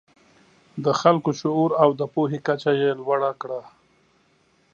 [0.83, 3.61] د خلکو شعور او د پوهې کچه یې لوړه کړه.